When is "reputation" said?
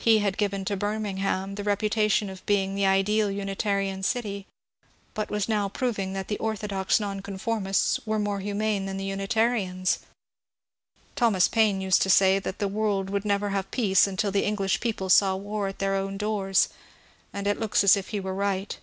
1.62-2.28